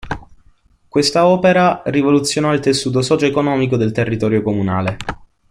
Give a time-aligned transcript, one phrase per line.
[0.89, 4.97] Questa opera rivoluzionò il tessuto socio-economico del territorio comunale.